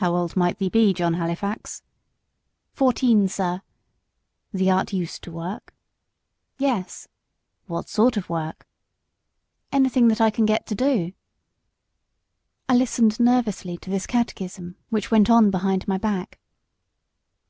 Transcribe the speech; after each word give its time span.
"How 0.00 0.14
old 0.14 0.36
might 0.36 0.58
thee 0.58 0.68
be, 0.68 0.92
John 0.92 1.14
Halifax?" 1.14 1.82
"Fourteen, 2.74 3.26
sir." 3.26 3.62
"Thee 4.52 4.68
art 4.68 4.92
used 4.92 5.22
to 5.22 5.32
work?" 5.32 5.74
"Yes." 6.58 7.08
"What 7.64 7.88
sort 7.88 8.18
of 8.18 8.28
work?" 8.28 8.68
"Anything 9.72 10.08
that 10.08 10.20
I 10.20 10.28
can 10.28 10.44
get 10.44 10.66
to 10.66 10.74
do." 10.74 11.12
I 12.68 12.76
listened 12.76 13.18
nervously 13.18 13.78
to 13.78 13.88
this 13.88 14.06
catechism, 14.06 14.76
which 14.90 15.10
went 15.10 15.30
on 15.30 15.50
behind 15.50 15.88
my 15.88 15.96
back. 15.96 16.38